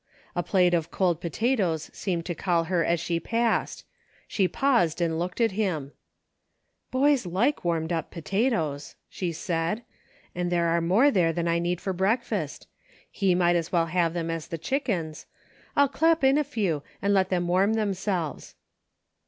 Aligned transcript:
A 0.35 0.41
plate 0.41 0.73
of 0.73 0.89
cold 0.89 1.21
potatoes 1.21 1.91
seemed 1.93 2.25
to 2.25 2.33
call 2.33 2.63
her 2.63 2.83
as 2.83 2.99
sh*» 2.99 3.19
passed. 3.23 3.85
She 4.27 4.47
paused 4.47 4.99
and 4.99 5.19
looked 5.19 5.39
at 5.39 5.51
him. 5.51 5.91
UNSEEN 5.91 5.91
CONNECTIONS. 5.91 6.87
/I 6.87 6.91
"Boys 6.91 7.25
like 7.31 7.63
warmed 7.63 7.93
up 7.93 8.09
potatoes," 8.09 8.95
she 9.09 9.31
said, 9.31 9.83
"and 10.33 10.51
there 10.51 10.69
are 10.69 10.81
more 10.81 11.11
there 11.11 11.31
than 11.31 11.47
I 11.47 11.59
need 11.59 11.79
for 11.79 11.93
breakfast; 11.93 12.67
he 13.11 13.35
might 13.35 13.55
as 13.55 13.71
well 13.71 13.85
have 13.85 14.15
them 14.15 14.31
as 14.31 14.47
the 14.47 14.57
chickens. 14.57 15.27
I'll 15.75 15.87
clap 15.87 16.23
in 16.23 16.39
a 16.39 16.43
few 16.43 16.81
and 16.99 17.13
let 17.13 17.29
them 17.29 17.47
warm 17.47 17.73
themselves." 17.73 18.55